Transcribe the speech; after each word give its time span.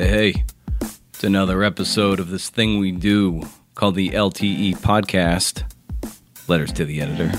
Hey, 0.00 0.32
hey, 0.32 0.44
it's 1.10 1.24
another 1.24 1.62
episode 1.62 2.20
of 2.20 2.30
this 2.30 2.48
thing 2.48 2.78
we 2.78 2.90
do 2.90 3.42
called 3.74 3.96
the 3.96 4.08
LTE 4.08 4.78
Podcast. 4.78 5.70
Letters 6.48 6.72
to 6.72 6.86
the 6.86 7.02
editor. 7.02 7.30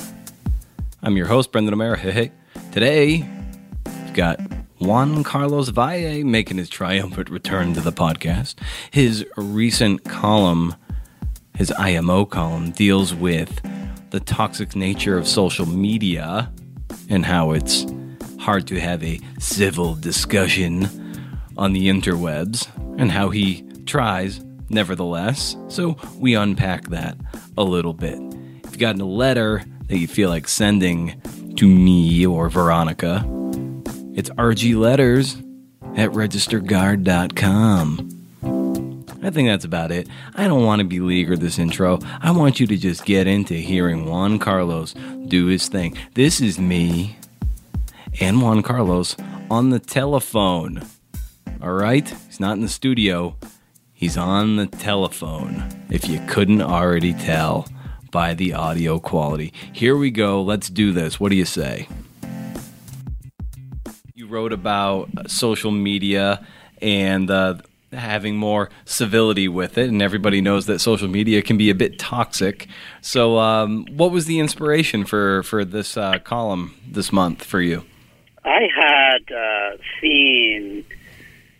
I'm 1.01 1.17
your 1.17 1.25
host, 1.25 1.51
Brendan 1.51 1.73
O'Mara. 1.73 1.97
Hey, 1.97 2.11
hey. 2.11 2.31
Today, 2.71 3.27
we've 3.83 4.13
got 4.13 4.39
Juan 4.77 5.23
Carlos 5.23 5.69
Valle 5.69 6.23
making 6.23 6.59
his 6.59 6.69
triumphant 6.69 7.31
return 7.31 7.73
to 7.73 7.81
the 7.81 7.91
podcast. 7.91 8.57
His 8.91 9.25
recent 9.37 10.03
column, 10.03 10.75
his 11.55 11.71
IMO 11.71 12.25
column, 12.25 12.69
deals 12.69 13.11
with 13.11 13.59
the 14.11 14.19
toxic 14.19 14.75
nature 14.75 15.17
of 15.17 15.27
social 15.27 15.65
media 15.65 16.51
and 17.09 17.25
how 17.25 17.53
it's 17.53 17.87
hard 18.37 18.67
to 18.67 18.79
have 18.79 19.03
a 19.03 19.19
civil 19.39 19.95
discussion 19.95 21.00
on 21.57 21.73
the 21.73 21.87
interwebs 21.87 22.67
and 22.99 23.11
how 23.11 23.29
he 23.29 23.63
tries 23.85 24.43
nevertheless. 24.69 25.55
So 25.67 25.97
we 26.17 26.35
unpack 26.35 26.89
that 26.89 27.17
a 27.57 27.63
little 27.63 27.93
bit. 27.93 28.19
If 28.63 28.71
you've 28.71 28.79
got 28.79 28.99
a 28.99 29.05
letter 29.05 29.63
that 29.87 29.97
you 29.97 30.07
feel 30.07 30.29
like 30.29 30.47
sending 30.47 31.21
to 31.57 31.67
me 31.67 32.25
or 32.25 32.49
Veronica, 32.49 33.25
it's 34.13 34.29
rgletters 34.31 35.37
at 35.97 36.11
registerguard.com. 36.11 38.17
I 39.23 39.29
think 39.29 39.49
that's 39.49 39.65
about 39.65 39.91
it. 39.91 40.07
I 40.33 40.47
don't 40.47 40.65
want 40.65 40.79
to 40.79 40.87
beleaguer 40.87 41.37
this 41.37 41.59
intro. 41.59 41.99
I 42.21 42.31
want 42.31 42.59
you 42.59 42.65
to 42.67 42.77
just 42.77 43.05
get 43.05 43.27
into 43.27 43.53
hearing 43.53 44.05
Juan 44.05 44.39
Carlos 44.39 44.95
do 45.27 45.45
his 45.45 45.67
thing. 45.67 45.95
This 46.15 46.41
is 46.41 46.57
me 46.57 47.17
and 48.19 48.41
Juan 48.41 48.63
Carlos 48.63 49.15
on 49.49 49.69
the 49.69 49.79
telephone. 49.79 50.83
All 51.61 51.73
right? 51.73 52.07
He's 52.27 52.39
not 52.39 52.53
in 52.53 52.61
the 52.61 52.69
studio. 52.69 53.35
He's 53.93 54.17
on 54.17 54.55
the 54.55 54.65
telephone, 54.65 55.63
if 55.91 56.09
you 56.09 56.19
couldn't 56.27 56.61
already 56.61 57.13
tell 57.13 57.67
by 58.09 58.33
the 58.33 58.53
audio 58.53 58.99
quality. 58.99 59.53
Here 59.71 59.95
we 59.95 60.09
go. 60.09 60.41
Let's 60.41 60.69
do 60.69 60.91
this. 60.91 61.19
What 61.19 61.29
do 61.29 61.35
you 61.35 61.45
say? 61.45 61.87
You 64.15 64.27
wrote 64.27 64.53
about 64.53 65.29
social 65.29 65.69
media 65.69 66.43
and 66.81 67.29
uh, 67.29 67.55
having 67.91 68.37
more 68.37 68.71
civility 68.85 69.47
with 69.47 69.77
it, 69.77 69.87
and 69.87 70.01
everybody 70.01 70.41
knows 70.41 70.65
that 70.65 70.79
social 70.79 71.07
media 71.07 71.43
can 71.43 71.57
be 71.57 71.69
a 71.69 71.75
bit 71.75 71.99
toxic. 71.99 72.67
So, 73.01 73.37
um, 73.37 73.85
what 73.91 74.11
was 74.11 74.25
the 74.25 74.39
inspiration 74.39 75.05
for 75.05 75.43
for 75.43 75.63
this 75.63 75.95
uh, 75.95 76.17
column 76.19 76.73
this 76.89 77.11
month 77.11 77.43
for 77.43 77.61
you? 77.61 77.83
I 78.43 78.67
had 78.75 79.35
uh, 79.35 79.77
seen 80.01 80.85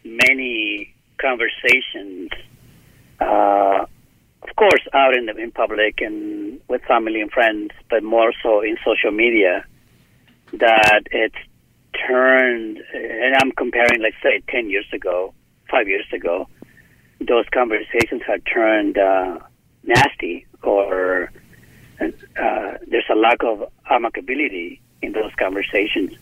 many 0.04 0.94
conversations, 1.20 2.30
uh, 3.20 3.86
of 4.44 4.56
course, 4.56 4.88
out 4.94 5.16
in 5.16 5.26
the 5.28 5.36
in 5.38 5.52
public 5.52 6.02
and 6.02 6.60
with 6.68 6.82
family 6.84 7.22
and 7.22 7.32
friends, 7.32 7.72
but 7.90 8.04
more 8.04 8.34
so 8.42 8.62
in 8.62 8.78
social 8.84 9.12
media, 9.12 9.66
that 10.54 11.04
it's 11.12 11.36
turned. 12.08 12.82
And 12.94 13.36
I'm 13.36 13.52
comparing, 13.52 14.02
let's 14.02 14.16
say, 14.24 14.42
ten 14.50 14.70
years 14.70 14.88
ago, 14.92 15.34
five 15.70 15.88
years 15.88 16.08
ago, 16.12 16.48
those 17.20 17.46
conversations 17.54 18.24
had 18.26 18.42
turned 18.46 18.98
uh, 18.98 19.40
nasty, 19.84 20.48
or 20.64 21.32
uh, 22.02 22.78
there's 22.88 23.10
a 23.10 23.16
lack 23.16 23.44
of 23.44 23.72
amicability 23.90 24.80
in 25.02 25.12
those 25.12 25.32
conversations. 25.38 26.14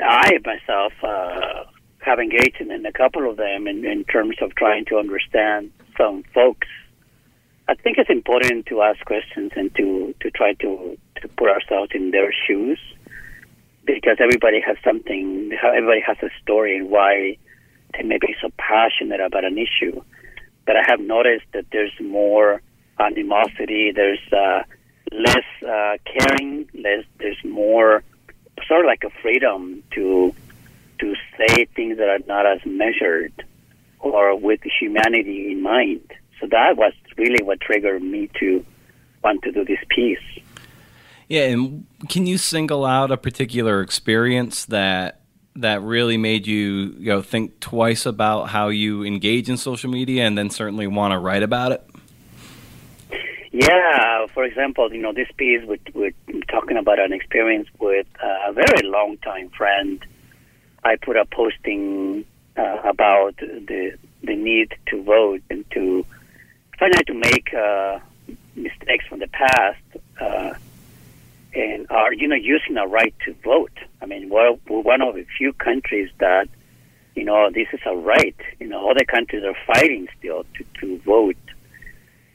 I 0.00 0.38
myself 0.44 0.92
uh, 1.02 1.64
have 2.00 2.18
engaged 2.18 2.60
in, 2.60 2.86
a 2.86 2.92
couple 2.92 3.28
of 3.28 3.36
them 3.36 3.66
in, 3.66 3.84
in 3.84 4.04
terms 4.04 4.36
of 4.40 4.54
trying 4.54 4.84
to 4.86 4.98
understand 4.98 5.70
some 5.96 6.22
folks. 6.34 6.68
I 7.68 7.74
think 7.74 7.98
it's 7.98 8.10
important 8.10 8.66
to 8.66 8.82
ask 8.82 9.04
questions 9.04 9.52
and 9.54 9.74
to, 9.76 10.14
to 10.20 10.30
try 10.30 10.54
to, 10.54 10.98
to 11.20 11.28
put 11.28 11.48
ourselves 11.48 11.92
in 11.94 12.10
their 12.10 12.32
shoes 12.46 12.78
because 13.84 14.16
everybody 14.18 14.60
has 14.60 14.76
something, 14.84 15.52
everybody 15.62 16.00
has 16.00 16.16
a 16.22 16.30
story 16.42 16.76
and 16.76 16.90
why 16.90 17.36
they 17.92 18.02
may 18.02 18.18
be 18.18 18.34
so 18.40 18.48
passionate 18.56 19.20
about 19.20 19.44
an 19.44 19.58
issue. 19.58 20.02
But 20.66 20.76
I 20.76 20.82
have 20.86 21.00
noticed 21.00 21.46
that 21.52 21.66
there's 21.72 21.92
more 22.00 22.60
animosity, 22.98 23.92
there's 23.94 24.20
uh, 24.32 24.62
less 25.12 25.46
uh, 25.62 25.96
caring, 26.04 26.68
less, 26.74 27.04
there's 27.18 27.42
more 27.44 28.02
sort 28.66 28.80
of 28.80 28.86
like 28.86 29.04
a 29.04 29.10
freedom 29.22 29.82
to 29.92 30.34
to 31.00 31.14
say 31.36 31.66
things 31.76 31.98
that 31.98 32.08
are 32.08 32.20
not 32.26 32.46
as 32.46 32.60
measured 32.64 33.32
or 34.00 34.36
with 34.36 34.60
humanity 34.80 35.52
in 35.52 35.62
mind. 35.62 36.12
So 36.40 36.46
that 36.46 36.76
was 36.76 36.92
really 37.16 37.42
what 37.42 37.60
triggered 37.60 38.02
me 38.02 38.30
to 38.40 38.64
want 39.22 39.42
to 39.42 39.52
do 39.52 39.64
this 39.64 39.78
piece. 39.88 40.18
Yeah, 41.28 41.42
and 41.42 41.86
can 42.08 42.26
you 42.26 42.38
single 42.38 42.84
out 42.84 43.10
a 43.10 43.16
particular 43.16 43.82
experience 43.82 44.64
that 44.66 45.20
that 45.56 45.82
really 45.82 46.16
made 46.16 46.46
you, 46.46 46.94
you 46.98 47.12
know, 47.12 47.22
think 47.22 47.60
twice 47.60 48.06
about 48.06 48.48
how 48.48 48.68
you 48.68 49.04
engage 49.04 49.48
in 49.48 49.56
social 49.56 49.90
media 49.90 50.24
and 50.24 50.38
then 50.38 50.48
certainly 50.48 50.86
want 50.86 51.12
to 51.12 51.18
write 51.18 51.42
about 51.42 51.72
it? 51.72 51.84
Yeah, 53.52 54.26
for 54.32 54.44
example, 54.44 54.92
you 54.92 55.02
know, 55.02 55.12
this 55.12 55.28
piece 55.36 55.62
we're, 55.64 55.78
we're 55.92 56.12
talking 56.48 56.76
about 56.76 56.98
an 56.98 57.12
experience 57.12 57.68
with 57.78 58.06
a 58.22 58.52
very 58.52 58.88
long 58.88 59.18
time 59.18 59.50
friend. 59.50 60.04
I 60.84 60.96
put 60.96 61.16
a 61.16 61.24
posting 61.24 62.24
uh, 62.56 62.78
about 62.84 63.36
the 63.38 63.96
the 64.22 64.36
need 64.36 64.74
to 64.86 65.02
vote 65.02 65.42
and 65.50 65.64
to 65.72 66.04
try 66.76 66.88
not 66.88 67.06
to 67.06 67.14
make 67.14 67.54
uh, 67.54 67.98
mistakes 68.54 69.06
from 69.06 69.20
the 69.20 69.28
past, 69.28 69.82
uh, 70.20 70.54
and 71.54 71.86
are 71.90 72.12
you 72.12 72.28
know 72.28 72.36
using 72.36 72.76
our 72.76 72.88
right 72.88 73.14
to 73.24 73.34
vote. 73.44 73.76
I 74.02 74.06
mean, 74.06 74.28
we're, 74.30 74.56
we're 74.68 74.80
one 74.80 75.02
of 75.02 75.14
the 75.14 75.26
few 75.36 75.52
countries 75.52 76.10
that 76.18 76.48
you 77.14 77.24
know 77.24 77.50
this 77.50 77.68
is 77.72 77.80
a 77.86 77.94
right. 77.94 78.36
You 78.58 78.68
know, 78.68 78.90
other 78.90 79.04
countries 79.04 79.44
are 79.44 79.56
fighting 79.66 80.08
still 80.18 80.44
to 80.56 80.64
to 80.80 80.98
vote 81.00 81.36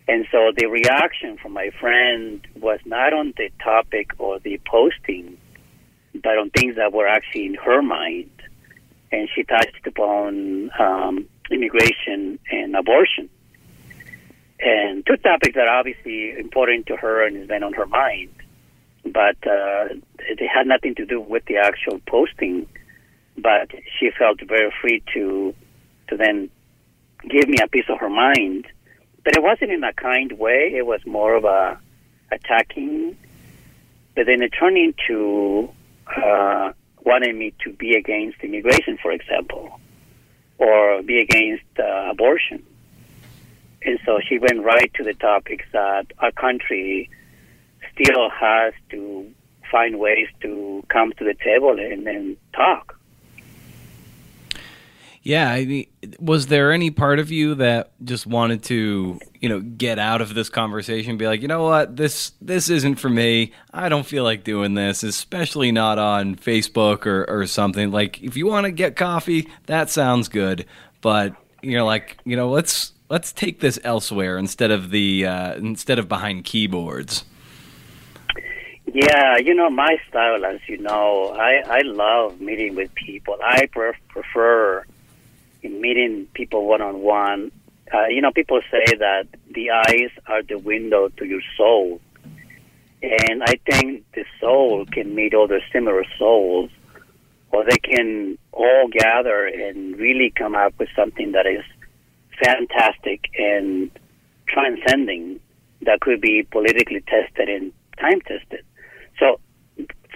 and 0.07 0.27
so 0.31 0.51
the 0.55 0.67
reaction 0.67 1.37
from 1.37 1.53
my 1.53 1.71
friend 1.79 2.45
was 2.55 2.79
not 2.85 3.13
on 3.13 3.33
the 3.37 3.49
topic 3.63 4.11
or 4.19 4.39
the 4.39 4.59
posting, 4.65 5.37
but 6.13 6.37
on 6.37 6.51
things 6.51 6.75
that 6.75 6.93
were 6.93 7.07
actually 7.07 7.47
in 7.47 7.55
her 7.55 7.81
mind. 7.81 8.29
And 9.15 9.29
she 9.33 9.43
touched 9.43 9.85
upon 9.85 10.71
um, 10.79 11.27
immigration 11.49 12.39
and 12.51 12.75
abortion. 12.75 13.29
And 14.59 15.05
two 15.05 15.17
topics 15.17 15.55
that 15.55 15.67
are 15.67 15.79
obviously 15.79 16.37
important 16.37 16.87
to 16.87 16.97
her 16.97 17.25
and 17.25 17.37
has 17.37 17.47
been 17.47 17.63
on 17.63 17.73
her 17.73 17.85
mind. 17.85 18.33
But 19.03 19.37
uh, 19.45 19.89
they 20.39 20.47
had 20.47 20.67
nothing 20.67 20.95
to 20.95 21.05
do 21.05 21.19
with 21.21 21.45
the 21.45 21.57
actual 21.57 21.99
posting. 22.07 22.67
But 23.37 23.71
she 23.99 24.09
felt 24.17 24.39
very 24.41 24.71
free 24.81 25.03
to 25.13 25.53
to 26.09 26.17
then 26.17 26.49
give 27.27 27.47
me 27.47 27.57
a 27.63 27.67
piece 27.67 27.89
of 27.89 27.99
her 27.99 28.09
mind 28.09 28.67
but 29.25 29.35
it 29.35 29.41
wasn't 29.41 29.71
in 29.71 29.83
a 29.83 29.91
kind 29.91 30.31
way. 30.33 30.71
It 30.75 30.85
was 30.85 31.03
more 31.05 31.35
of 31.35 31.43
a 31.43 31.79
attacking. 32.31 33.17
But 34.15 34.27
then 34.27 34.41
it 34.43 34.49
turned 34.49 34.77
into 34.77 35.69
uh, 36.15 36.71
wanting 37.05 37.37
me 37.37 37.53
to 37.63 37.71
be 37.71 37.95
against 37.95 38.39
immigration, 38.41 38.97
for 39.01 39.11
example, 39.11 39.79
or 40.57 41.01
be 41.03 41.19
against 41.19 41.63
uh, 41.79 42.09
abortion. 42.09 42.65
And 43.83 43.99
so 44.05 44.19
she 44.27 44.39
went 44.39 44.63
right 44.63 44.91
to 44.95 45.03
the 45.03 45.13
topics 45.13 45.65
that 45.71 46.07
our 46.17 46.31
country 46.31 47.09
still 47.93 48.29
has 48.29 48.73
to 48.89 49.31
find 49.71 49.99
ways 49.99 50.27
to 50.41 50.83
come 50.89 51.13
to 51.17 51.23
the 51.23 51.35
table 51.35 51.77
and, 51.79 52.07
and 52.07 52.37
talk. 52.53 52.94
Yeah, 55.25 55.49
I 55.49 55.65
mean, 55.65 55.87
was 56.19 56.45
there 56.45 56.71
any 56.71 56.91
part 56.91 57.17
of 57.17 57.31
you 57.31 57.55
that 57.55 57.93
just 58.05 58.27
wanted 58.27 58.61
to, 58.65 59.19
you 59.41 59.49
know, 59.49 59.59
get 59.59 59.97
out 59.97 60.21
of 60.21 60.35
this 60.35 60.49
conversation, 60.49 61.17
be 61.17 61.25
like, 61.25 61.41
you 61.41 61.47
know 61.47 61.63
what, 61.63 61.95
this 61.95 62.33
this 62.41 62.69
isn't 62.69 62.97
for 62.97 63.09
me. 63.09 63.51
I 63.73 63.89
don't 63.89 64.05
feel 64.05 64.23
like 64.23 64.43
doing 64.43 64.75
this, 64.75 65.01
especially 65.01 65.71
not 65.71 65.97
on 65.97 66.35
Facebook 66.35 67.07
or 67.07 67.25
or 67.27 67.47
something. 67.47 67.89
Like, 67.89 68.21
if 68.21 68.37
you 68.37 68.45
want 68.45 68.65
to 68.65 68.71
get 68.71 68.95
coffee, 68.95 69.49
that 69.65 69.89
sounds 69.89 70.27
good, 70.27 70.67
but 71.01 71.35
you're 71.63 71.81
like, 71.81 72.17
you 72.23 72.35
know, 72.35 72.51
let's 72.51 72.93
let's 73.09 73.33
take 73.33 73.61
this 73.61 73.79
elsewhere 73.83 74.37
instead 74.37 74.69
of 74.69 74.91
the 74.91 75.25
uh, 75.25 75.55
instead 75.55 75.97
of 75.97 76.07
behind 76.07 76.45
keyboards. 76.45 77.25
Yeah, 78.85 79.37
you 79.37 79.55
know 79.55 79.71
my 79.71 79.97
style, 80.07 80.45
as 80.45 80.59
you 80.67 80.77
know, 80.77 81.35
I 81.35 81.63
I 81.65 81.81
love 81.81 82.39
meeting 82.39 82.75
with 82.75 82.93
people. 82.93 83.37
I 83.43 83.65
prefer 83.65 84.85
meeting 85.69 86.27
people 86.33 86.65
one 86.65 86.81
on 86.81 87.01
one. 87.01 87.51
You 88.09 88.21
know, 88.21 88.31
people 88.31 88.61
say 88.71 88.97
that 88.97 89.27
the 89.51 89.71
eyes 89.71 90.09
are 90.27 90.41
the 90.43 90.57
window 90.57 91.09
to 91.09 91.25
your 91.25 91.41
soul. 91.57 92.01
And 93.01 93.43
I 93.43 93.55
think 93.69 94.03
the 94.13 94.25
soul 94.39 94.85
can 94.85 95.13
meet 95.13 95.33
other 95.35 95.61
similar 95.71 96.03
souls, 96.17 96.71
or 97.51 97.63
they 97.63 97.77
can 97.77 98.37
all 98.51 98.87
gather 98.91 99.45
and 99.45 99.97
really 99.97 100.31
come 100.35 100.55
up 100.55 100.73
with 100.79 100.89
something 100.95 101.33
that 101.33 101.45
is 101.45 101.63
fantastic 102.43 103.29
and 103.37 103.91
transcending 104.47 105.39
that 105.81 106.01
could 106.01 106.19
be 106.19 106.43
politically 106.49 107.01
tested 107.01 107.47
and 107.47 107.71
time 107.99 108.21
tested. 108.21 108.65
So 109.19 109.39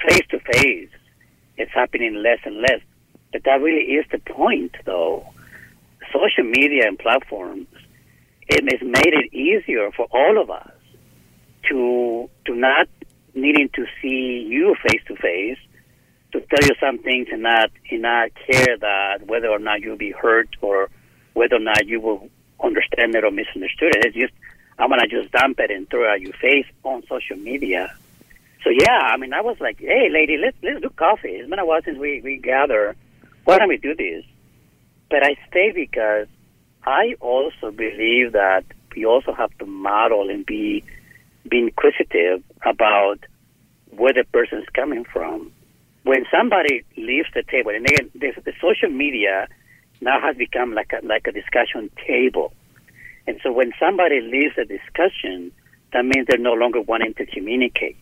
face 0.07 0.25
to 0.31 0.39
face, 0.39 0.89
it's 1.57 1.71
happening 1.71 2.15
less 2.15 2.39
and 2.43 2.61
less. 2.61 2.81
But 3.31 3.43
that 3.43 3.61
really 3.61 3.93
is 3.93 4.05
the 4.11 4.17
point, 4.17 4.75
though. 4.85 5.28
Social 6.19 6.43
media 6.43 6.87
and 6.87 6.99
platforms, 6.99 7.67
it 8.47 8.63
has 8.71 8.81
made 8.81 9.13
it 9.13 9.33
easier 9.33 9.89
for 9.95 10.07
all 10.11 10.41
of 10.41 10.49
us 10.49 10.71
to 11.69 12.29
to 12.45 12.55
not 12.55 12.87
needing 13.33 13.69
to 13.75 13.85
see 14.01 14.45
you 14.49 14.75
face 14.87 15.01
to 15.07 15.15
face, 15.15 15.57
to 16.33 16.41
tell 16.41 16.67
you 16.67 16.75
some 16.79 16.97
things 16.99 17.27
and 17.31 17.43
not 17.43 17.69
and 17.89 18.01
not 18.01 18.31
care 18.35 18.77
that 18.77 19.27
whether 19.27 19.47
or 19.47 19.59
not 19.59 19.81
you'll 19.81 19.97
be 19.97 20.11
hurt 20.11 20.49
or 20.61 20.89
whether 21.33 21.55
or 21.55 21.59
not 21.59 21.85
you 21.85 22.01
will 22.01 22.27
understand 22.61 23.15
it 23.15 23.23
or 23.23 23.31
misunderstood 23.31 23.95
it. 23.95 24.05
It's 24.07 24.15
just 24.15 24.33
I'm 24.77 24.89
gonna 24.89 25.07
just 25.07 25.31
dump 25.31 25.59
it 25.59 25.71
and 25.71 25.89
throw 25.89 26.03
it 26.03 26.15
at 26.15 26.21
your 26.21 26.33
face 26.33 26.65
on 26.83 27.03
social 27.07 27.37
media. 27.37 27.93
So 28.63 28.71
yeah, 28.71 28.99
I 29.13 29.15
mean, 29.17 29.33
I 29.33 29.41
was 29.41 29.57
like, 29.61 29.79
"Hey, 29.79 30.09
lady, 30.11 30.37
let's 30.37 30.57
let's 30.63 30.81
do 30.81 30.89
coffee." 30.89 31.29
It's 31.29 31.49
been 31.49 31.59
a 31.59 31.65
while 31.65 31.81
since 31.83 31.97
we 31.97 32.19
we 32.21 32.37
gather. 32.37 32.95
Why 33.45 33.57
don't 33.57 33.69
we 33.69 33.77
do 33.77 33.95
this? 33.95 34.25
But 35.09 35.23
I 35.23 35.35
stay 35.49 35.71
because 35.73 36.27
I 36.83 37.15
also 37.19 37.71
believe 37.71 38.33
that 38.33 38.63
we 38.95 39.05
also 39.05 39.33
have 39.33 39.55
to 39.59 39.65
model 39.65 40.29
and 40.29 40.45
be 40.45 40.83
be 41.47 41.59
inquisitive 41.59 42.43
about 42.63 43.19
where 43.91 44.13
the 44.13 44.23
person 44.31 44.59
is 44.59 44.69
coming 44.73 45.05
from. 45.05 45.51
When 46.03 46.25
somebody 46.31 46.83
leaves 46.97 47.29
the 47.33 47.43
table, 47.43 47.71
and 47.71 47.85
again, 47.89 48.09
the, 48.13 48.33
the 48.43 48.53
social 48.61 48.89
media 48.89 49.47
now 50.01 50.19
has 50.21 50.37
become 50.37 50.73
like 50.73 50.91
a 50.93 51.05
like 51.05 51.27
a 51.27 51.31
discussion 51.31 51.89
table, 52.05 52.53
and 53.27 53.39
so 53.43 53.51
when 53.51 53.73
somebody 53.79 54.21
leaves 54.21 54.57
a 54.57 54.65
discussion, 54.65 55.51
that 55.93 56.05
means 56.05 56.27
they're 56.27 56.37
no 56.37 56.53
longer 56.53 56.81
wanting 56.81 57.13
to 57.15 57.25
communicate. 57.25 57.97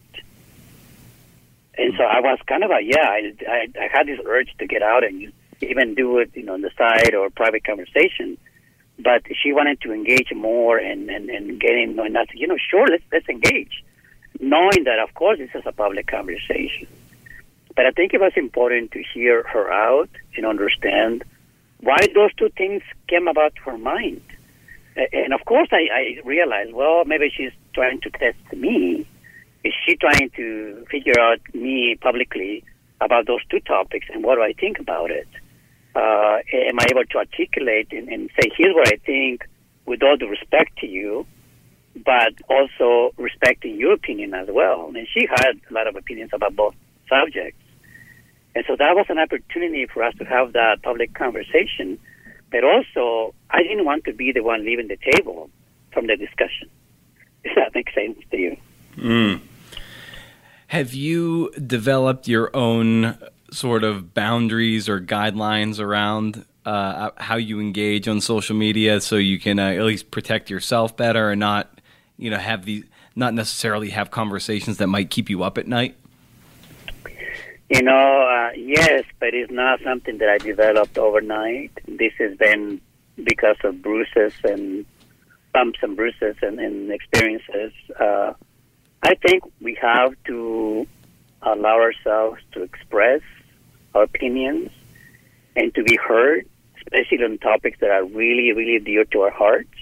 And 1.77 1.94
so 1.98 2.04
I 2.04 2.19
was 2.21 2.39
kind 2.48 2.63
of 2.63 2.71
a 2.71 2.81
yeah, 2.81 3.07
I, 3.07 3.33
I, 3.48 3.68
I 3.80 3.88
had 3.92 4.07
this 4.07 4.19
urge 4.25 4.50
to 4.59 4.68
get 4.68 4.81
out 4.81 5.04
and 5.04 5.31
even 5.62 5.95
do 5.95 6.19
it, 6.19 6.31
you 6.33 6.44
know, 6.44 6.54
on 6.54 6.62
the 6.62 6.71
side 6.77 7.13
or 7.15 7.30
private 7.30 7.63
conversation. 7.63 8.38
But 9.00 9.24
she 9.42 9.54
wanted 9.54 9.81
to 9.81 9.94
engage 9.94 10.31
more 10.33 10.77
and 10.77 11.09
and 11.09 11.30
and 11.30 11.59
getting 11.59 12.00
I 12.00 12.09
said, 12.12 12.27
you 12.33 12.48
know, 12.48 12.57
sure, 12.57 12.88
let's 12.88 13.04
let's 13.12 13.30
engage, 13.30 13.83
knowing 14.39 14.83
that 14.86 15.00
of 15.00 15.13
course 15.13 15.38
this 15.38 15.51
is 15.54 15.63
a 15.65 15.71
public 15.71 16.07
conversation. 16.07 16.88
But 17.75 17.86
I 17.86 17.92
think 17.92 18.13
it 18.13 18.19
was 18.19 18.33
important 18.36 18.92
to 18.94 19.04
hear 19.13 19.44
her 19.44 19.71
out 19.71 20.09
and 20.36 20.45
understand 20.45 21.24
why 21.81 21.98
those 22.15 22.33
two 22.33 22.50
things 22.57 22.81
came 23.07 23.27
about 23.27 23.54
her 23.65 23.77
mind. 23.77 24.21
And 24.95 25.31
of 25.31 25.45
course, 25.45 25.69
I, 25.71 25.88
I 25.94 26.21
realized, 26.25 26.74
well, 26.74 27.06
maybe 27.06 27.30
she's 27.30 27.51
trying 27.75 28.01
to 28.01 28.09
test 28.09 28.38
me 28.51 29.06
is 29.68 29.74
she 29.86 29.95
trying 29.95 30.30
to 30.36 30.86
figure 30.89 31.19
out 31.19 31.39
me 31.54 31.98
publicly 32.00 32.63
about 33.01 33.27
those 33.27 33.44
two 33.50 33.59
topics 33.59 34.07
and 34.12 34.24
what 34.24 34.36
do 34.36 34.42
I 34.42 34.54
think 34.54 34.80
about 34.80 35.12
it? 35.12 35.27
Uh, 35.97 36.38
am 36.53 36.79
I 36.79 36.85
able 36.91 37.05
to 37.05 37.17
articulate 37.17 37.88
and, 37.91 38.07
and 38.07 38.29
say, 38.39 38.51
here's 38.55 38.75
what 38.75 38.88
I 38.88 38.97
think 39.03 39.47
with 39.88 40.03
all 40.03 40.15
due 40.15 40.29
respect 40.29 40.77
to 40.79 40.88
you, 40.88 41.25
but 42.05 42.33
also 42.47 43.15
respecting 43.17 43.79
your 43.79 43.94
opinion 43.94 44.35
as 44.35 44.47
well? 44.51 44.91
And 44.95 45.07
she 45.11 45.25
had 45.27 45.59
a 45.67 45.73
lot 45.73 45.88
of 45.88 45.95
opinions 45.95 46.29
about 46.33 46.55
both 46.55 46.75
subjects. 47.09 47.59
And 48.53 48.63
so 48.67 48.75
that 48.75 48.95
was 48.95 49.07
an 49.09 49.17
opportunity 49.17 49.88
for 49.88 50.03
us 50.03 50.13
to 50.19 50.25
have 50.25 50.53
that 50.53 50.83
public 50.83 51.15
conversation. 51.15 51.97
But 52.51 52.63
also, 52.63 53.33
I 53.49 53.63
didn't 53.63 53.85
want 53.85 54.05
to 54.05 54.13
be 54.13 54.31
the 54.31 54.44
one 54.44 54.63
leaving 54.63 54.89
the 54.89 54.97
table 54.97 55.49
from 55.94 56.05
the 56.05 56.15
discussion. 56.15 56.69
Does 57.44 57.55
that 57.55 57.73
make 57.73 57.89
sense 57.91 58.19
to 58.29 58.38
you? 58.38 58.57
Mm. 58.97 59.41
Have 60.67 60.94
you 60.94 61.49
developed 61.53 62.27
your 62.27 62.55
own 62.55 63.17
sort 63.57 63.83
of 63.83 64.13
boundaries 64.13 64.88
or 64.88 65.01
guidelines 65.01 65.80
around 65.80 66.45
uh, 66.65 67.09
how 67.18 67.38
you 67.38 67.59
engage 67.59 68.07
on 68.07 68.21
social 68.21 68.56
media 68.56 69.01
so 69.01 69.15
you 69.15 69.39
can 69.39 69.57
uh, 69.57 69.69
at 69.71 69.81
least 69.81 70.12
protect 70.12 70.50
yourself 70.50 70.95
better 70.95 71.31
and 71.31 71.39
not, 71.39 71.81
you 72.18 72.30
know, 72.30 72.38
have 72.38 72.65
these 72.65 72.83
not 73.15 73.33
necessarily 73.33 73.89
have 73.89 74.12
conversations 74.12 74.77
that 74.77 74.86
might 74.86 75.09
keep 75.09 75.27
you 75.27 75.42
up 75.42 75.57
at 75.57 75.68
night? 75.68 75.95
You 77.69 77.81
know, 77.81 78.21
uh, 78.21 78.51
yes, 78.56 79.04
but 79.19 79.33
it's 79.33 79.51
not 79.51 79.81
something 79.83 80.19
that 80.19 80.30
I 80.30 80.38
developed 80.38 80.98
overnight. 81.00 81.71
This 81.88 82.13
has 82.19 82.38
been 82.38 82.80
because 83.24 83.57
of 83.63 83.81
bruises 83.81 84.33
and 84.44 84.86
bumps 85.51 85.80
and 85.81 85.95
bruises 85.95 86.36
and, 86.44 86.59
and 86.59 86.92
experiences. 86.92 87.74
Uh, 88.00 88.33
I 89.01 89.15
think 89.15 89.44
we 89.62 89.75
have 89.81 90.13
to 90.25 90.86
allow 91.42 91.80
ourselves 91.81 92.39
to 92.51 92.62
express 92.62 93.21
opinions 93.93 94.69
and 95.55 95.73
to 95.75 95.83
be 95.83 95.97
heard, 95.97 96.47
especially 96.77 97.23
on 97.23 97.37
topics 97.37 97.79
that 97.79 97.89
are 97.89 98.05
really, 98.05 98.53
really 98.53 98.79
dear 98.79 99.05
to 99.05 99.21
our 99.21 99.31
hearts. 99.31 99.73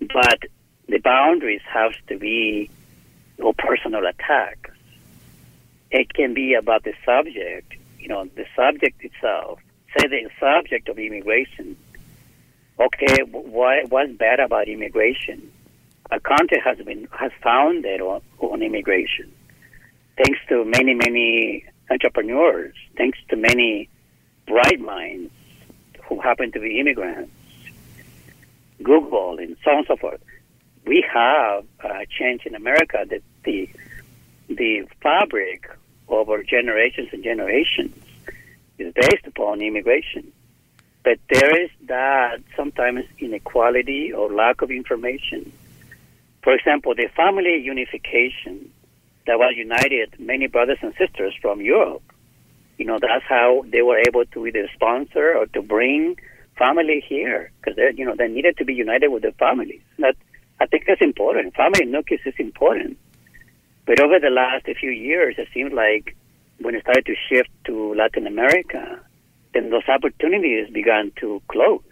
But 0.00 0.40
the 0.88 0.98
boundaries 0.98 1.62
have 1.66 1.92
to 2.08 2.18
be 2.18 2.70
no 3.38 3.52
personal 3.52 4.06
attacks. 4.06 4.70
It 5.90 6.12
can 6.12 6.34
be 6.34 6.54
about 6.54 6.84
the 6.84 6.94
subject, 7.04 7.74
you 7.98 8.08
know, 8.08 8.24
the 8.34 8.46
subject 8.54 9.02
itself. 9.02 9.60
Say 9.96 10.06
the 10.06 10.28
subject 10.38 10.88
of 10.88 10.98
immigration. 10.98 11.76
Okay, 12.78 13.22
why, 13.30 13.84
what's 13.88 14.12
bad 14.12 14.38
about 14.38 14.68
immigration? 14.68 15.50
a 16.10 16.20
country 16.20 16.60
has 16.64 16.78
been 16.78 17.08
has 17.12 17.32
founded 17.42 18.00
on, 18.00 18.20
on 18.40 18.62
immigration, 18.62 19.32
thanks 20.16 20.38
to 20.48 20.64
many 20.64 20.94
many 20.94 21.64
entrepreneurs, 21.90 22.74
thanks 22.96 23.18
to 23.28 23.36
many 23.36 23.88
bright 24.46 24.80
minds 24.80 25.32
who 26.04 26.20
happen 26.20 26.52
to 26.52 26.60
be 26.60 26.80
immigrants, 26.80 27.32
Google 28.82 29.38
and 29.38 29.56
so 29.64 29.70
on 29.70 29.78
and 29.78 29.86
so 29.86 29.96
forth. 29.96 30.20
We 30.86 31.04
have 31.12 31.64
a 31.80 32.06
change 32.06 32.46
in 32.46 32.54
America 32.54 33.04
that 33.08 33.22
the 33.44 33.68
the 34.48 34.88
fabric 35.02 35.70
over 36.08 36.42
generations 36.42 37.10
and 37.12 37.22
generations 37.22 37.94
is 38.78 38.94
based 38.94 39.26
upon 39.26 39.60
immigration. 39.60 40.32
But 41.04 41.18
there 41.28 41.62
is 41.62 41.70
that 41.86 42.40
sometimes 42.56 43.04
inequality 43.18 44.12
or 44.12 44.32
lack 44.32 44.62
of 44.62 44.70
information 44.70 45.52
for 46.42 46.54
example, 46.54 46.94
the 46.94 47.08
family 47.14 47.60
unification 47.60 48.67
that 49.28 49.38
was 49.38 49.54
united 49.56 50.14
many 50.18 50.46
brothers 50.46 50.78
and 50.82 50.92
sisters 50.98 51.34
from 51.40 51.60
Europe. 51.60 52.02
You 52.78 52.86
know, 52.86 52.98
that's 53.00 53.24
how 53.28 53.64
they 53.68 53.82
were 53.82 54.00
able 54.06 54.24
to 54.24 54.46
either 54.46 54.68
sponsor 54.74 55.36
or 55.36 55.46
to 55.46 55.62
bring 55.62 56.16
family 56.56 57.04
here 57.06 57.50
because 57.60 57.76
they, 57.76 57.92
you 57.96 58.04
know, 58.04 58.14
they 58.16 58.28
needed 58.28 58.56
to 58.58 58.64
be 58.64 58.74
united 58.74 59.08
with 59.08 59.22
their 59.22 59.32
families. 59.32 59.82
That 59.98 60.16
I 60.60 60.66
think 60.66 60.84
that's 60.86 61.02
important. 61.02 61.54
Family 61.54 61.84
nucleus 61.84 62.22
is 62.24 62.34
important. 62.38 62.98
But 63.86 64.00
over 64.00 64.18
the 64.18 64.30
last 64.30 64.66
few 64.80 64.90
years, 64.90 65.34
it 65.38 65.48
seems 65.52 65.72
like 65.72 66.16
when 66.60 66.74
it 66.74 66.82
started 66.82 67.06
to 67.06 67.14
shift 67.28 67.50
to 67.64 67.94
Latin 67.94 68.26
America, 68.26 69.00
then 69.54 69.70
those 69.70 69.88
opportunities 69.88 70.70
began 70.70 71.12
to 71.20 71.40
close. 71.48 71.82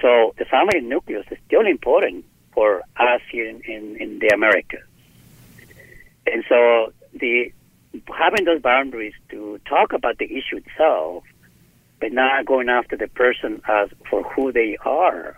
So 0.00 0.34
the 0.38 0.44
family 0.44 0.80
nucleus 0.80 1.26
is 1.30 1.38
still 1.46 1.66
important, 1.66 2.24
for 2.52 2.82
us 2.96 3.20
here 3.30 3.48
in, 3.48 3.60
in, 3.62 3.96
in 3.96 4.18
the 4.18 4.28
Americas. 4.34 4.89
And 6.32 6.44
so 6.48 6.92
the 7.14 7.52
having 8.16 8.44
those 8.44 8.62
boundaries 8.62 9.14
to 9.30 9.58
talk 9.68 9.92
about 9.92 10.18
the 10.18 10.26
issue 10.26 10.56
itself, 10.56 11.24
but 12.00 12.12
not 12.12 12.46
going 12.46 12.68
after 12.68 12.96
the 12.96 13.08
person 13.08 13.60
as 13.68 13.90
for 14.08 14.22
who 14.22 14.52
they 14.52 14.76
are. 14.84 15.36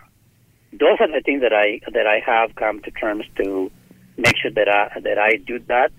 Those 0.71 0.97
are 0.99 1.11
the 1.11 1.21
things 1.23 1.41
that 1.41 1.53
I 1.53 1.79
that 1.91 2.07
I 2.07 2.19
have 2.25 2.55
come 2.55 2.81
to 2.81 2.91
terms 2.91 3.25
to 3.37 3.71
make 4.17 4.35
sure 4.37 4.51
that 4.51 4.69
I 4.69 4.99
that 5.01 5.17
I 5.17 5.37
do 5.37 5.59
that, 5.67 5.91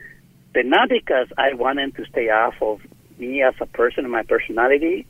but 0.53 0.67
not 0.67 0.89
because 0.89 1.29
I 1.39 1.55
want 1.55 1.79
them 1.79 1.93
to 1.93 2.05
stay 2.07 2.31
off 2.31 2.55
of 2.61 2.81
me 3.19 3.43
as 3.43 3.55
a 3.61 3.67
person 3.67 4.05
and 4.05 4.13
my 4.13 4.23
personality, 4.23 5.07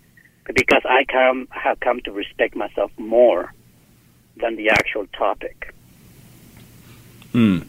but 0.47 0.55
because 0.55 0.83
I 0.85 1.05
come 1.05 1.49
have 1.51 1.81
come 1.81 2.01
to 2.01 2.13
respect 2.13 2.55
myself 2.57 2.91
more 2.99 3.53
than 4.37 4.57
the 4.57 4.71
actual 4.71 5.07
topic. 5.17 5.75
Hmm. 7.33 7.61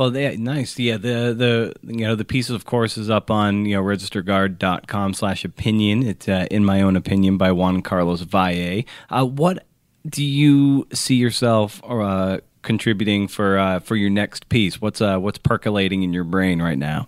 Well, 0.00 0.16
yeah, 0.16 0.34
nice. 0.38 0.78
Yeah, 0.78 0.96
the 0.96 1.34
the 1.36 1.74
you 1.82 2.06
know 2.06 2.14
the 2.14 2.24
piece 2.24 2.48
of 2.48 2.64
course 2.64 2.96
is 2.96 3.10
up 3.10 3.30
on 3.30 3.66
you 3.66 3.76
know 3.76 3.82
registerguard.com 3.82 5.12
slash 5.12 5.44
opinion. 5.44 6.02
It's 6.04 6.26
uh, 6.26 6.46
in 6.50 6.64
my 6.64 6.80
own 6.80 6.96
opinion 6.96 7.36
by 7.36 7.52
Juan 7.52 7.82
Carlos 7.82 8.22
Valle. 8.22 8.84
Uh, 9.10 9.26
what 9.26 9.66
do 10.08 10.24
you 10.24 10.88
see 10.90 11.16
yourself 11.16 11.82
uh, 11.86 12.38
contributing 12.62 13.28
for 13.28 13.58
uh, 13.58 13.80
for 13.80 13.94
your 13.94 14.08
next 14.08 14.48
piece? 14.48 14.80
What's 14.80 15.02
uh, 15.02 15.18
what's 15.18 15.36
percolating 15.36 16.02
in 16.02 16.14
your 16.14 16.24
brain 16.24 16.62
right 16.62 16.78
now? 16.78 17.06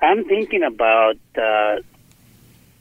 I'm 0.00 0.24
thinking 0.24 0.62
about 0.62 1.16
uh, 1.36 1.78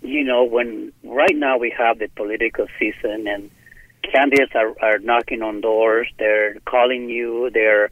you 0.04 0.24
know, 0.24 0.44
when 0.44 0.94
right 1.04 1.36
now 1.36 1.58
we 1.58 1.74
have 1.76 1.98
the 1.98 2.08
political 2.10 2.68
season 2.78 3.26
and 3.26 3.50
candidates 4.04 4.52
are, 4.54 4.76
are 4.80 5.00
knocking 5.00 5.42
on 5.42 5.62
doors, 5.62 6.08
they're 6.20 6.60
calling 6.68 7.10
you, 7.10 7.50
they're 7.52 7.90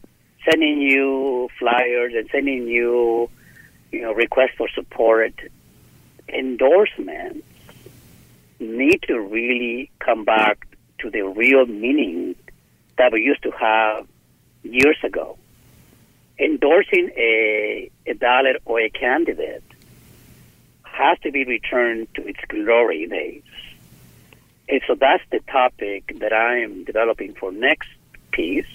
sending 0.50 0.82
you 0.82 1.50
flyers 1.60 2.14
and 2.16 2.30
sending 2.32 2.68
you, 2.68 3.30
you 3.92 4.02
know, 4.02 4.14
requests 4.14 4.56
for 4.58 4.68
support. 4.70 5.34
Endorsements 6.28 7.46
need 8.60 9.02
to 9.04 9.20
really 9.20 9.92
come 10.00 10.24
back 10.24 10.68
to 11.00 11.10
the 11.10 11.22
real 11.22 11.66
meaning 11.66 12.36
that 12.98 13.12
we 13.12 13.22
used 13.22 13.44
to 13.44 13.52
have 13.52 14.08
years 14.64 14.98
ago. 15.04 15.38
Endorsing 16.40 17.12
a, 17.16 17.92
a 18.08 18.14
ballot 18.14 18.62
or 18.66 18.80
a 18.80 18.90
candidate 18.90 19.64
has 20.84 21.18
to 21.20 21.32
be 21.32 21.44
returned 21.44 22.08
to 22.16 22.28
its 22.28 22.40
glory 22.48 23.08
days. 23.08 23.44
And 24.70 24.82
so 24.88 24.96
that's 24.96 25.24
the 25.32 25.40
topic 25.52 26.20
that 26.20 26.32
I 26.32 26.60
am 26.60 26.84
developing 26.86 27.34
for 27.34 27.52
next 27.52 27.90
piece. 28.32 28.66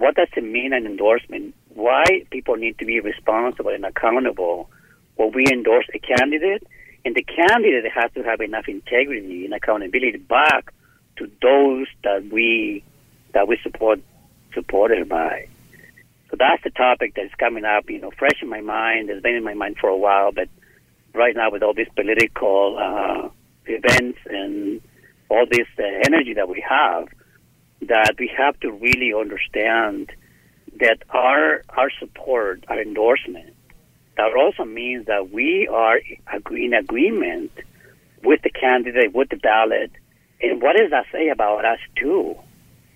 What 0.00 0.14
does 0.14 0.28
it 0.34 0.42
mean 0.42 0.72
an 0.72 0.86
endorsement? 0.86 1.54
Why 1.74 2.04
people 2.30 2.56
need 2.56 2.78
to 2.78 2.86
be 2.86 3.00
responsible 3.00 3.70
and 3.70 3.84
accountable 3.84 4.70
when 5.16 5.30
we 5.32 5.44
endorse 5.52 5.84
a 5.92 5.98
candidate, 5.98 6.66
and 7.04 7.14
the 7.14 7.22
candidate 7.22 7.84
has 7.92 8.10
to 8.14 8.22
have 8.22 8.40
enough 8.40 8.64
integrity 8.66 9.44
and 9.44 9.52
accountability 9.52 10.16
back 10.16 10.72
to 11.18 11.30
those 11.42 11.86
that 12.02 12.30
we 12.32 12.82
that 13.34 13.46
we 13.46 13.58
support 13.62 14.00
supported 14.54 15.06
by. 15.06 15.46
So 16.30 16.36
that's 16.38 16.64
the 16.64 16.70
topic 16.70 17.12
that's 17.14 17.34
coming 17.34 17.66
up, 17.66 17.90
you 17.90 18.00
know, 18.00 18.10
fresh 18.18 18.40
in 18.40 18.48
my 18.48 18.62
mind. 18.62 19.10
It's 19.10 19.22
been 19.22 19.34
in 19.34 19.44
my 19.44 19.52
mind 19.52 19.76
for 19.78 19.90
a 19.90 19.98
while, 19.98 20.32
but 20.32 20.48
right 21.12 21.36
now 21.36 21.50
with 21.50 21.62
all 21.62 21.74
these 21.74 21.92
political 21.94 22.78
uh, 22.80 23.28
events 23.66 24.18
and 24.24 24.80
all 25.28 25.44
this 25.44 25.68
uh, 25.78 25.82
energy 26.06 26.32
that 26.32 26.48
we 26.48 26.64
have, 26.66 27.08
that 27.82 28.14
we 28.18 28.30
have 28.36 28.58
to 28.60 28.70
really 28.70 29.12
understand 29.14 30.12
that 30.78 30.98
our 31.10 31.62
our 31.70 31.90
support, 31.98 32.64
our 32.68 32.80
endorsement, 32.80 33.54
that 34.16 34.34
also 34.36 34.64
means 34.64 35.06
that 35.06 35.30
we 35.30 35.68
are 35.68 35.98
in 36.50 36.74
agreement 36.74 37.52
with 38.22 38.42
the 38.42 38.50
candidate, 38.50 39.14
with 39.14 39.30
the 39.30 39.36
ballot, 39.36 39.90
and 40.42 40.62
what 40.62 40.76
does 40.76 40.90
that 40.90 41.06
say 41.12 41.28
about 41.28 41.64
us 41.64 41.78
too? 41.96 42.36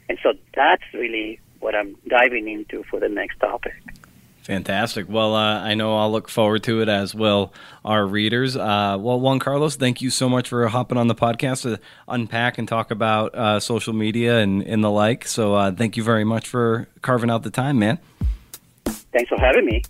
And 0.08 0.18
so 0.22 0.34
that's 0.54 0.82
really 0.92 1.40
what 1.60 1.74
I'm 1.74 1.96
diving 2.06 2.48
into 2.48 2.84
for 2.90 3.00
the 3.00 3.08
next 3.08 3.38
topic. 3.38 3.74
Fantastic. 4.44 5.06
Well, 5.08 5.34
uh, 5.34 5.62
I 5.62 5.72
know 5.72 5.96
I'll 5.96 6.12
look 6.12 6.28
forward 6.28 6.64
to 6.64 6.82
it 6.82 6.88
as 6.90 7.14
well, 7.14 7.50
our 7.82 8.06
readers. 8.06 8.56
Uh, 8.56 8.98
well, 9.00 9.18
Juan 9.18 9.38
Carlos, 9.38 9.76
thank 9.76 10.02
you 10.02 10.10
so 10.10 10.28
much 10.28 10.50
for 10.50 10.68
hopping 10.68 10.98
on 10.98 11.08
the 11.08 11.14
podcast 11.14 11.62
to 11.62 11.80
unpack 12.08 12.58
and 12.58 12.68
talk 12.68 12.90
about 12.90 13.34
uh, 13.34 13.58
social 13.58 13.94
media 13.94 14.40
and, 14.40 14.62
and 14.62 14.84
the 14.84 14.90
like. 14.90 15.26
So, 15.26 15.54
uh, 15.54 15.72
thank 15.72 15.96
you 15.96 16.02
very 16.02 16.24
much 16.24 16.46
for 16.46 16.88
carving 17.00 17.30
out 17.30 17.42
the 17.42 17.50
time, 17.50 17.78
man. 17.78 17.98
Thanks 18.84 19.30
for 19.30 19.38
having 19.40 19.64
me. 19.64 19.82